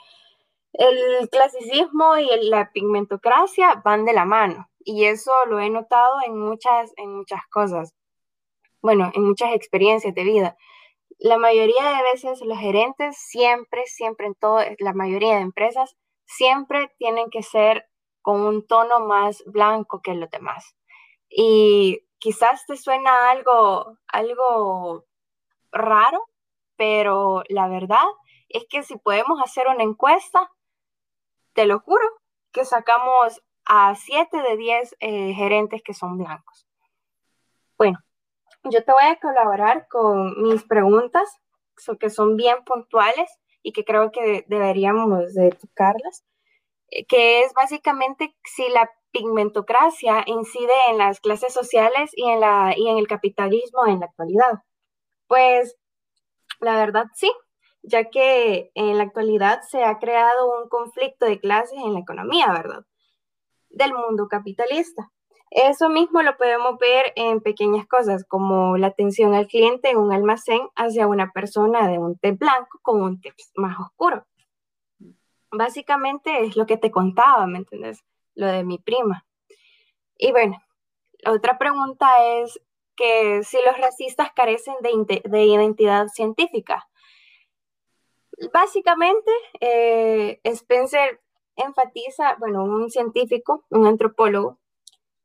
el 0.72 1.28
clasicismo 1.30 2.16
y 2.16 2.28
la 2.48 2.72
pigmentocracia 2.72 3.82
van 3.84 4.04
de 4.04 4.12
la 4.12 4.24
mano 4.24 4.68
y 4.84 5.04
eso 5.04 5.32
lo 5.46 5.60
he 5.60 5.70
notado 5.70 6.16
en 6.26 6.38
muchas, 6.38 6.92
en 6.96 7.14
muchas 7.14 7.40
cosas, 7.50 7.94
bueno, 8.80 9.10
en 9.14 9.24
muchas 9.24 9.54
experiencias 9.54 10.14
de 10.14 10.24
vida. 10.24 10.56
La 11.18 11.38
mayoría 11.38 11.96
de 11.96 12.02
veces 12.12 12.40
los 12.42 12.58
gerentes 12.58 13.16
siempre, 13.16 13.86
siempre 13.86 14.26
en 14.26 14.34
todo, 14.34 14.60
la 14.78 14.92
mayoría 14.92 15.36
de 15.36 15.42
empresas 15.42 15.96
siempre 16.24 16.92
tienen 16.98 17.30
que 17.30 17.42
ser 17.42 17.86
con 18.22 18.40
un 18.40 18.66
tono 18.66 19.00
más 19.00 19.42
blanco 19.46 20.00
que 20.02 20.14
los 20.14 20.30
demás. 20.30 20.76
Y 21.28 22.04
quizás 22.18 22.64
te 22.66 22.76
suena 22.76 23.30
algo, 23.30 23.98
algo 24.08 25.04
raro, 25.70 26.28
pero 26.76 27.42
la 27.48 27.68
verdad 27.68 28.04
es 28.48 28.66
que 28.68 28.82
si 28.82 28.96
podemos 28.96 29.40
hacer 29.42 29.66
una 29.68 29.82
encuesta, 29.82 30.50
te 31.54 31.66
lo 31.66 31.80
juro, 31.80 32.06
que 32.52 32.64
sacamos 32.64 33.42
a 33.64 33.94
7 33.94 34.42
de 34.42 34.56
10 34.56 34.96
eh, 35.00 35.34
gerentes 35.34 35.82
que 35.82 35.94
son 35.94 36.18
blancos. 36.18 36.66
Bueno, 37.78 37.98
yo 38.64 38.84
te 38.84 38.92
voy 38.92 39.04
a 39.04 39.18
colaborar 39.18 39.86
con 39.88 40.42
mis 40.42 40.62
preguntas, 40.64 41.28
que 41.98 42.10
son 42.10 42.36
bien 42.36 42.62
puntuales 42.64 43.30
y 43.62 43.72
que 43.72 43.84
creo 43.84 44.12
que 44.12 44.44
deberíamos 44.48 45.34
de 45.34 45.50
tocarlas, 45.50 46.24
eh, 46.90 47.04
que 47.06 47.40
es 47.42 47.52
básicamente 47.54 48.36
si 48.44 48.68
la 48.68 48.88
pigmentocracia 49.10 50.22
incide 50.26 50.72
en 50.90 50.98
las 50.98 51.20
clases 51.20 51.52
sociales 51.52 52.10
y 52.14 52.28
en, 52.30 52.40
la, 52.40 52.74
y 52.76 52.88
en 52.88 52.98
el 52.98 53.06
capitalismo 53.06 53.86
en 53.86 54.00
la 54.00 54.06
actualidad. 54.06 54.62
Pues 55.26 55.76
la 56.60 56.76
verdad 56.76 57.06
sí, 57.14 57.30
ya 57.82 58.10
que 58.10 58.70
en 58.74 58.96
la 58.98 59.04
actualidad 59.04 59.62
se 59.62 59.84
ha 59.84 59.98
creado 59.98 60.62
un 60.62 60.68
conflicto 60.68 61.26
de 61.26 61.40
clases 61.40 61.78
en 61.84 61.94
la 61.94 62.00
economía, 62.00 62.52
¿verdad? 62.52 62.84
Del 63.70 63.92
mundo 63.92 64.28
capitalista. 64.28 65.10
Eso 65.50 65.90
mismo 65.90 66.22
lo 66.22 66.36
podemos 66.38 66.78
ver 66.78 67.12
en 67.14 67.42
pequeñas 67.42 67.86
cosas, 67.86 68.24
como 68.26 68.78
la 68.78 68.86
atención 68.86 69.34
al 69.34 69.48
cliente 69.48 69.90
en 69.90 69.98
un 69.98 70.12
almacén 70.12 70.62
hacia 70.76 71.06
una 71.06 71.30
persona 71.30 71.88
de 71.88 71.98
un 71.98 72.16
té 72.16 72.32
blanco 72.32 72.78
con 72.80 73.02
un 73.02 73.20
té 73.20 73.34
más 73.56 73.78
oscuro. 73.78 74.24
Básicamente 75.50 76.44
es 76.44 76.56
lo 76.56 76.64
que 76.64 76.78
te 76.78 76.90
contaba, 76.90 77.46
¿me 77.46 77.58
entiendes? 77.58 78.02
Lo 78.34 78.46
de 78.46 78.64
mi 78.64 78.78
prima. 78.78 79.26
Y 80.16 80.32
bueno, 80.32 80.56
otra 81.26 81.58
pregunta 81.58 82.08
es 82.24 82.58
que 82.96 83.42
si 83.42 83.58
los 83.64 83.76
racistas 83.76 84.32
carecen 84.32 84.74
de, 84.80 85.20
de 85.22 85.44
identidad 85.44 86.06
científica. 86.08 86.88
Básicamente, 88.50 89.30
eh, 89.60 90.40
Spencer 90.44 91.20
enfatiza, 91.56 92.36
bueno, 92.38 92.64
un 92.64 92.90
científico, 92.90 93.64
un 93.70 93.86
antropólogo, 93.86 94.58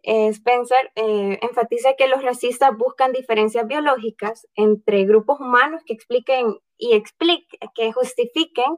eh, 0.04 0.28
Spencer 0.30 0.92
eh, 0.96 1.40
enfatiza 1.42 1.96
que 1.98 2.08
los 2.08 2.22
racistas 2.24 2.76
buscan 2.78 3.12
diferencias 3.12 3.68
biológicas 3.68 4.48
entre 4.56 5.06
grupos 5.06 5.40
humanos 5.40 5.84
que 5.86 5.94
expliquen 5.94 6.60
y 6.78 6.94
expliquen, 6.94 7.60
que 7.74 7.92
justifiquen 7.92 8.78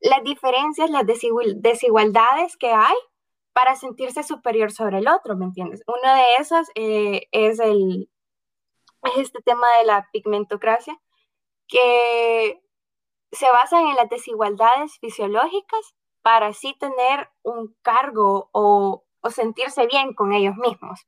las 0.00 0.22
diferencias, 0.22 0.90
las 0.90 1.04
desigualdades 1.06 2.56
que 2.56 2.70
hay 2.70 2.94
para 3.52 3.74
sentirse 3.76 4.22
superior 4.22 4.70
sobre 4.70 4.98
el 4.98 5.08
otro, 5.08 5.36
¿me 5.36 5.46
entiendes? 5.46 5.82
Una 5.86 6.16
de 6.16 6.24
esas 6.38 6.68
es, 6.74 7.58
el, 7.60 8.10
es 9.02 9.18
este 9.18 9.40
tema 9.42 9.66
de 9.78 9.86
la 9.86 10.08
pigmentocracia, 10.12 11.00
se 13.36 13.50
basan 13.50 13.86
en 13.86 13.96
las 13.96 14.08
desigualdades 14.08 14.98
fisiológicas 14.98 15.94
para 16.22 16.48
así 16.48 16.74
tener 16.78 17.28
un 17.42 17.76
cargo 17.82 18.48
o, 18.52 19.04
sentirse 19.30 19.86
bien 19.86 20.14
con 20.14 20.32
ellos 20.32 20.54
mismos. 20.56 21.04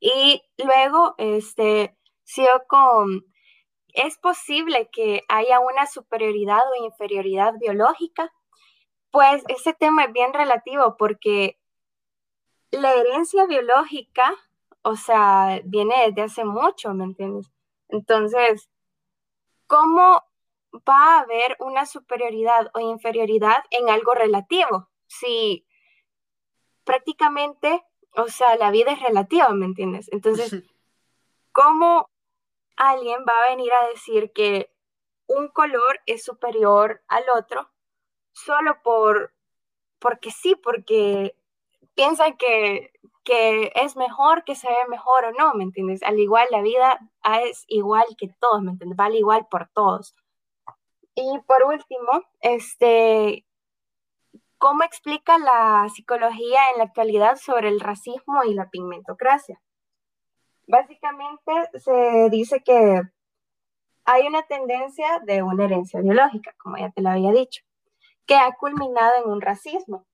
Y 0.00 0.42
luego, 0.58 1.14
este, 1.16 1.96
sigo 2.24 2.62
con, 2.68 3.24
¿es 3.94 4.18
posible 4.18 4.90
que 4.92 5.22
haya 5.28 5.60
una 5.60 5.86
superioridad 5.86 6.60
o 6.70 6.84
inferioridad 6.84 7.54
biológica? 7.58 8.32
Pues 9.10 9.42
ese 9.48 9.72
tema 9.72 10.04
es 10.04 10.12
bien 10.12 10.34
relativo 10.34 10.96
porque 10.98 11.58
la 12.70 12.92
herencia 12.94 13.46
biológica, 13.46 14.34
o 14.82 14.96
sea, 14.96 15.60
viene 15.64 15.94
desde 16.06 16.22
hace 16.22 16.44
mucho, 16.44 16.92
¿me 16.92 17.04
entiendes? 17.04 17.50
Entonces, 17.88 18.68
¿cómo 19.66 20.22
va 20.88 21.16
a 21.16 21.20
haber 21.20 21.56
una 21.60 21.86
superioridad 21.86 22.70
o 22.74 22.80
inferioridad 22.80 23.64
en 23.70 23.88
algo 23.88 24.14
relativo? 24.14 24.88
Si 25.06 25.66
prácticamente, 26.84 27.84
o 28.16 28.28
sea, 28.28 28.56
la 28.56 28.70
vida 28.70 28.92
es 28.92 29.02
relativa, 29.02 29.48
¿me 29.50 29.66
entiendes? 29.66 30.08
Entonces, 30.12 30.62
¿cómo 31.52 32.10
alguien 32.76 33.24
va 33.28 33.44
a 33.44 33.48
venir 33.50 33.72
a 33.72 33.88
decir 33.88 34.32
que 34.32 34.70
un 35.26 35.48
color 35.48 36.00
es 36.06 36.24
superior 36.24 37.02
al 37.08 37.24
otro 37.36 37.70
solo 38.32 38.80
por, 38.82 39.34
porque 39.98 40.30
sí, 40.30 40.54
porque 40.54 41.34
piensan 41.94 42.36
que 42.36 42.92
que 43.26 43.72
es 43.74 43.96
mejor, 43.96 44.44
que 44.44 44.54
se 44.54 44.68
ve 44.68 44.76
mejor 44.88 45.24
o 45.24 45.32
no, 45.32 45.52
¿me 45.54 45.64
entiendes? 45.64 46.04
Al 46.04 46.18
igual, 46.20 46.46
la 46.52 46.62
vida 46.62 47.00
es 47.42 47.64
igual 47.66 48.06
que 48.16 48.28
todos, 48.38 48.62
¿me 48.62 48.70
entiendes? 48.70 48.96
Vale 48.96 49.18
igual 49.18 49.48
por 49.50 49.68
todos. 49.74 50.14
Y 51.16 51.40
por 51.46 51.64
último, 51.64 52.22
este, 52.40 53.46
¿cómo 54.58 54.84
explica 54.84 55.38
la 55.38 55.88
psicología 55.88 56.70
en 56.70 56.78
la 56.78 56.84
actualidad 56.84 57.36
sobre 57.36 57.68
el 57.68 57.80
racismo 57.80 58.44
y 58.44 58.52
la 58.52 58.68
pigmentocracia? 58.68 59.58
Básicamente 60.68 61.52
se 61.78 62.28
dice 62.30 62.62
que 62.62 63.00
hay 64.04 64.26
una 64.26 64.42
tendencia 64.42 65.20
de 65.24 65.42
una 65.42 65.64
herencia 65.64 66.00
biológica, 66.00 66.54
como 66.58 66.76
ya 66.76 66.90
te 66.90 67.00
lo 67.00 67.08
había 67.08 67.32
dicho, 67.32 67.64
que 68.26 68.36
ha 68.36 68.52
culminado 68.52 69.24
en 69.24 69.30
un 69.30 69.40
racismo, 69.40 70.06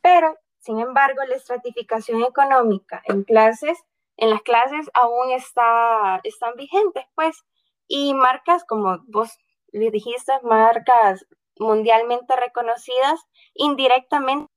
pero 0.00 0.38
sin 0.60 0.78
embargo, 0.78 1.22
la 1.26 1.36
estratificación 1.36 2.22
económica 2.22 3.02
en 3.06 3.24
clases, 3.24 3.78
en 4.16 4.30
las 4.30 4.42
clases 4.42 4.90
aún 4.94 5.32
está, 5.32 6.20
están 6.24 6.54
vigentes, 6.56 7.04
pues, 7.14 7.44
y 7.88 8.14
marcas 8.14 8.64
como 8.64 8.98
vos 9.06 9.38
le 9.72 9.90
dijiste, 9.90 10.32
marcas 10.42 11.26
mundialmente 11.58 12.34
reconocidas, 12.36 13.20
indirectamente 13.54 14.50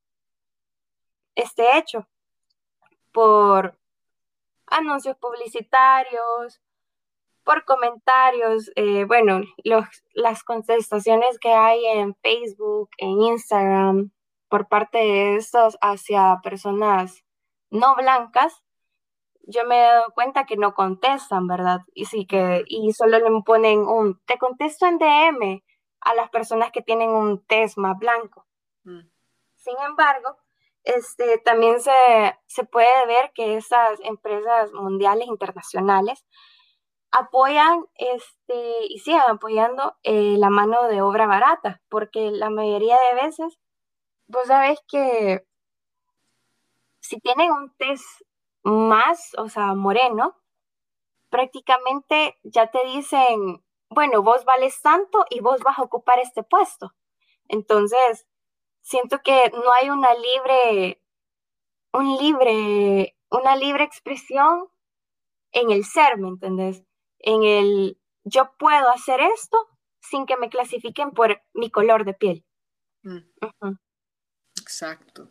este 1.36 1.77
hecho 1.77 2.08
por 3.12 3.77
anuncios 4.67 5.17
publicitarios, 5.17 6.62
por 7.43 7.65
comentarios, 7.65 8.72
eh, 8.75 9.05
bueno, 9.05 9.41
los, 9.63 9.86
las 10.13 10.43
contestaciones 10.43 11.39
que 11.39 11.51
hay 11.51 11.86
en 11.86 12.15
Facebook, 12.15 12.89
en 12.98 13.22
Instagram, 13.22 14.12
por 14.48 14.67
parte 14.67 14.98
de 15.00 15.36
estos 15.36 15.77
hacia 15.82 16.39
personas 16.43 17.24
no 17.70 17.96
blancas, 17.96 18.63
yo 19.44 19.66
me 19.66 19.78
he 19.78 19.82
dado 19.82 20.12
cuenta 20.14 20.46
que 20.46 20.58
no 20.58 20.74
contestan, 20.74 21.48
¿verdad? 21.48 21.82
Y 21.94 22.06
sí 22.06 22.26
que, 22.26 22.64
y 22.68 22.94
solo 22.94 23.20
le 23.20 23.42
ponen 23.46 23.80
un, 23.80 24.20
te 24.26 24.38
contesto 24.38 24.86
en 24.86 24.98
DM 24.98 25.64
a 26.02 26.14
las 26.16 26.30
personas 26.30 26.72
que 26.72 26.82
tienen 26.82 27.10
un 27.10 27.46
test 27.46 27.78
más 27.78 27.98
blanco. 27.98 28.46
Mm. 28.84 29.02
Sin 29.56 29.76
embargo, 29.86 30.38
este, 30.84 31.38
también 31.40 31.80
se, 31.80 31.92
se 32.48 32.66
puede 32.66 33.06
ver 33.08 33.32
que 33.34 33.56
esas 33.56 34.00
empresas 34.02 34.72
mundiales, 34.74 35.28
internacionales, 35.28 36.26
apoyan 37.12 37.86
este, 37.96 38.86
y 38.90 39.00
siguen 39.00 39.22
apoyando 39.28 39.96
eh, 40.04 40.36
la 40.38 40.50
mano 40.50 40.88
de 40.88 41.02
obra 41.02 41.28
barata, 41.28 41.82
porque 41.90 42.32
la 42.32 42.50
mayoría 42.50 42.98
de 43.00 43.26
veces, 43.26 43.60
vos 44.28 44.48
sabes 44.48 44.80
que 44.88 45.46
si 47.00 47.20
tienen 47.20 47.52
un 47.52 47.74
test 47.78 48.04
más, 48.63 49.34
o 49.38 49.50
sea, 49.50 49.74
moreno, 49.74 50.41
prácticamente 51.29 52.38
ya 52.43 52.72
te 52.72 52.84
dicen, 52.86 53.63
bueno, 53.89 54.24
vos 54.24 54.46
vales 54.46 54.82
tanto 54.82 55.25
y 55.29 55.39
vos 55.39 55.62
vas 55.62 55.79
a 55.79 55.84
ocupar 55.84 56.20
este 56.20 56.43
puesto. 56.43 56.93
Entonces, 57.48 58.25
siento 58.82 59.22
que 59.24 59.51
no 59.51 59.72
hay 59.74 59.89
una 59.89 60.13
libre, 60.13 61.01
un 61.91 62.17
libre, 62.17 63.17
una 63.29 63.55
libre 63.55 63.84
expresión 63.84 64.70
en 65.51 65.72
el 65.72 65.86
ser, 65.86 66.17
¿me 66.17 66.29
entendés? 66.29 66.84
en 67.24 67.43
el 67.43 67.98
yo 68.25 68.53
puedo 68.58 68.89
hacer 68.89 69.20
esto 69.22 69.58
sin 70.00 70.25
que 70.25 70.38
me 70.38 70.50
clasifiquen 70.50 71.12
por 71.12 71.41
mi 71.53 71.72
color 71.72 72.05
de 72.05 72.13
piel. 72.13 72.46
Mm. 73.01 73.20
Exacto. 74.62 75.29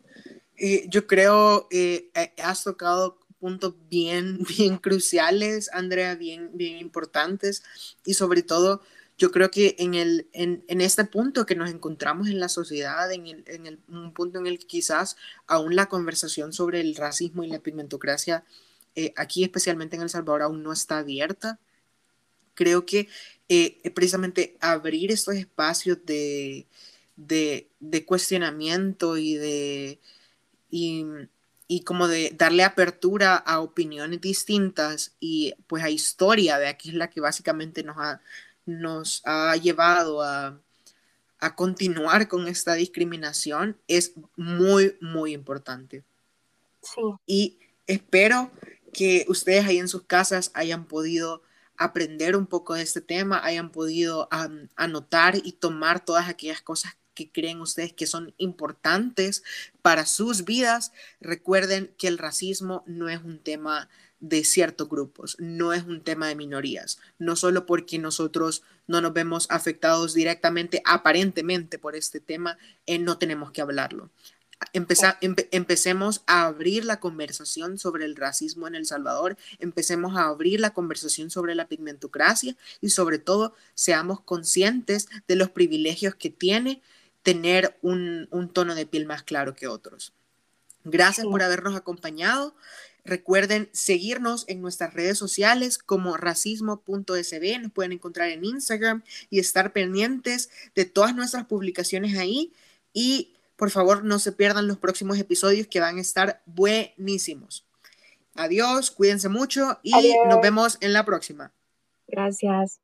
yo 0.89 1.07
creo 1.07 1.69
eh, 1.71 2.11
eh, 2.15 2.35
has 2.43 2.65
tocado 2.65 3.21
puntos 3.43 3.75
bien, 3.91 4.39
bien 4.57 4.79
cruciales, 4.79 5.69
Andrea, 5.73 6.15
bien, 6.15 6.51
bien 6.55 6.79
importantes. 6.79 7.65
Y 8.07 8.15
sobre 8.15 8.45
todo 8.45 8.83
yo 9.19 9.33
creo 9.33 9.51
que 9.51 9.75
en, 9.79 9.95
el, 9.95 10.29
en, 10.33 10.65
en, 10.69 10.81
este 10.81 11.05
punto 11.05 11.45
que 11.45 11.57
nos 11.57 11.71
encontramos 11.71 12.29
en 12.29 12.39
la 12.39 12.49
sociedad, 12.49 13.13
en, 13.13 13.27
el, 13.27 13.45
en 13.47 13.67
el, 13.67 13.81
un 13.89 14.15
punto 14.15 14.39
en 14.39 14.47
el 14.47 14.61
que 14.61 14.67
quizás 14.67 15.17
aún 15.49 15.75
la 15.75 15.87
conversación 15.87 16.53
sobre 16.53 16.81
el 16.81 16.95
racismo 16.95 17.43
y 17.43 17.49
la 17.49 17.59
pigmentocracia, 17.59 18.45
eh, 18.95 19.13
aquí 19.17 19.43
especialmente 19.43 19.97
en 19.97 20.03
El 20.03 20.11
Salvador, 20.11 20.43
aún 20.43 20.63
no 20.63 20.73
está 20.73 20.99
abierta. 20.99 21.59
Creo 22.55 22.87
que 22.87 23.09
eh, 23.49 23.91
precisamente 23.95 24.57
abrir 24.61 25.11
estos 25.11 25.35
espacios 25.35 25.99
de, 26.07 26.69
cuestionamiento 28.07 29.19
y 29.19 29.35
de 29.35 29.99
y, 30.71 31.05
como 31.81 32.09
de 32.09 32.33
darle 32.37 32.65
apertura 32.65 33.37
a 33.37 33.61
opiniones 33.61 34.21
distintas 34.21 35.15
y 35.21 35.55
pues 35.67 35.83
a 35.83 35.91
historia, 35.91 36.59
de 36.59 36.69
aquí 36.69 36.91
es 36.91 36.95
la 36.95 37.11
que 37.11 37.21
básicamente 37.21 37.83
nos 37.83 37.97
ha, 37.99 38.21
nos 38.67 39.23
ha 39.25 39.57
llevado 39.57 40.23
a, 40.23 40.61
a 41.39 41.57
continuar 41.57 42.29
con 42.29 42.47
esta 42.47 42.75
discriminación, 42.75 43.77
es 43.89 44.13
muy, 44.37 44.97
muy 45.01 45.33
importante. 45.33 46.05
Sí. 46.83 47.01
Y 47.27 47.59
espero 47.87 48.51
que 48.93 49.25
ustedes 49.29 49.65
ahí 49.65 49.79
en 49.79 49.89
sus 49.89 50.03
casas 50.03 50.51
hayan 50.55 50.85
podido 50.85 51.43
aprender 51.77 52.37
un 52.37 52.47
poco 52.47 52.75
de 52.75 52.83
este 52.83 53.01
tema, 53.01 53.45
hayan 53.45 53.71
podido 53.71 54.29
anotar 54.77 55.37
y 55.43 55.53
tomar 55.53 56.05
todas 56.05 56.29
aquellas 56.29 56.63
cosas 56.63 56.97
que 57.15 57.31
creen 57.31 57.61
ustedes 57.61 57.93
que 57.93 58.07
son 58.07 58.35
importantes 58.39 59.43
para 59.83 60.07
sus 60.07 60.45
vidas. 60.45 60.93
Recuerden 61.21 61.93
que 61.99 62.09
el 62.09 62.19
racismo 62.19 62.83
no 62.87 63.09
es 63.09 63.23
un 63.23 63.39
tema 63.39 63.89
de 64.21 64.45
ciertos 64.45 64.89
grupos, 64.89 65.37
no 65.41 65.73
es 65.73 65.83
un 65.83 66.01
tema 66.01 66.29
de 66.29 66.37
minorías, 66.37 67.01
no 67.19 67.35
solo 67.35 67.67
porque 67.67 67.99
nosotros 67.99 68.63
no 68.87 69.01
nos 69.01 69.13
vemos 69.13 69.47
afectados 69.51 70.15
directamente, 70.15 70.81
aparentemente 70.85 71.79
por 71.79 71.97
este 71.97 72.21
tema, 72.21 72.57
eh, 72.87 73.01
no 73.01 73.19
tenemos 73.19 73.51
que 73.51 73.63
hablarlo 73.63 74.11
empecemos 74.73 76.23
a 76.27 76.45
abrir 76.45 76.85
la 76.85 77.01
conversación 77.01 77.79
sobre 77.79 78.05
el 78.05 78.17
racismo 78.17 78.67
en 78.69 78.75
El 78.75 78.87
Salvador, 78.87 79.37
empecemos 79.59 80.17
a 80.17 80.27
abrir 80.27 80.61
la 80.61 80.73
conversación 80.73 81.31
sobre 81.31 81.55
la 81.55 81.67
pigmentocracia 81.67 82.57
y 82.81 82.91
sobre 82.91 83.19
todo 83.19 83.55
seamos 83.75 84.21
conscientes 84.21 85.09
de 85.27 85.37
los 85.37 85.51
privilegios 85.51 86.15
que 86.15 86.31
tiene 86.31 86.83
tener 87.23 87.79
un, 87.83 88.29
tono 88.53 88.75
de 88.75 88.87
piel 88.87 89.07
más 89.07 89.23
claro 89.23 89.55
que 89.55 89.67
otros. 89.67 90.13
Gracias 90.85 91.27
por 91.27 91.43
habernos 91.43 91.77
acompañado. 91.77 92.55
Recuerden 93.05 93.69
seguirnos 93.73 94.45
en 94.49 94.61
nuestras 94.61 94.95
redes 94.95 95.19
sociales 95.19 95.79
como 95.79 96.17
racismo.sb. 96.17 97.59
Nos 97.61 97.73
pueden 97.73 97.93
encontrar 97.93 98.31
en 98.31 98.45
Instagram 98.45 99.03
y 99.31 99.39
estar 99.39 99.73
pendientes 99.73 100.51
de 100.75 100.85
todas 100.85 101.15
nuestras 101.15 101.47
publicaciones 101.47 102.19
ahí. 102.19 102.53
Y 102.93 103.35
por 103.57 103.71
favor, 103.71 104.05
no 104.05 104.19
se 104.19 104.33
pierdan 104.33 104.67
los 104.67 104.79
próximos 104.79 105.19
episodios 105.19 105.67
que 105.67 105.81
van 105.81 105.99
a 105.99 106.01
estar 106.01 106.43
buenísimos. 106.47 107.65
Adiós, 108.35 108.91
cuídense 108.91 109.29
mucho 109.29 109.79
y 109.83 109.93
nos 110.29 110.41
vemos 110.41 110.79
en 110.81 110.93
la 110.93 111.05
próxima. 111.05 111.53
Gracias. 112.09 112.81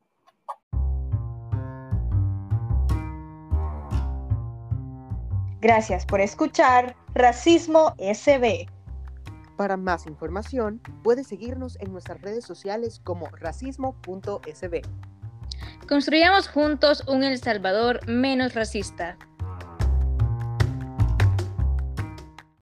Gracias 5.61 6.07
por 6.07 6.21
escuchar 6.21 6.94
Racismo 7.14 7.94
SB. 7.99 8.66
Para 9.57 9.77
más 9.77 10.07
información, 10.07 10.81
puedes 11.03 11.27
seguirnos 11.27 11.77
en 11.81 11.90
nuestras 11.90 12.21
redes 12.23 12.44
sociales 12.44 13.01
como 13.03 13.27
racismo.sb. 13.27 14.83
Construyamos 15.88 16.49
juntos 16.49 17.03
un 17.09 17.25
El 17.25 17.38
Salvador 17.38 18.07
menos 18.07 18.55
racista. 18.55 19.18